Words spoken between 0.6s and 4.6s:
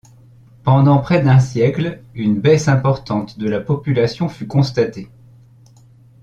Pendant près d'un siècle, une baisse importante de la population fut